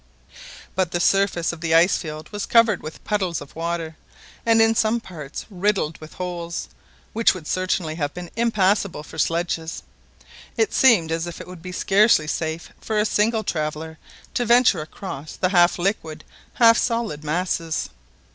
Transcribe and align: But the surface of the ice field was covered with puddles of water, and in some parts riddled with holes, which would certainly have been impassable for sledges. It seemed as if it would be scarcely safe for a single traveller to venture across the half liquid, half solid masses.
But 0.73 0.89
the 0.89 0.99
surface 0.99 1.53
of 1.53 1.61
the 1.61 1.75
ice 1.75 1.95
field 1.95 2.27
was 2.31 2.47
covered 2.47 2.81
with 2.81 3.03
puddles 3.03 3.39
of 3.39 3.55
water, 3.55 3.97
and 4.47 4.59
in 4.59 4.73
some 4.73 4.99
parts 4.99 5.45
riddled 5.51 5.99
with 5.99 6.13
holes, 6.15 6.69
which 7.13 7.35
would 7.35 7.45
certainly 7.45 7.93
have 7.93 8.11
been 8.11 8.31
impassable 8.35 9.03
for 9.03 9.19
sledges. 9.19 9.83
It 10.57 10.73
seemed 10.73 11.11
as 11.11 11.27
if 11.27 11.39
it 11.39 11.45
would 11.45 11.61
be 11.61 11.71
scarcely 11.71 12.25
safe 12.25 12.71
for 12.81 12.97
a 12.97 13.05
single 13.05 13.43
traveller 13.43 13.99
to 14.33 14.43
venture 14.43 14.81
across 14.81 15.33
the 15.33 15.49
half 15.49 15.77
liquid, 15.77 16.23
half 16.55 16.79
solid 16.79 17.23
masses. 17.23 17.89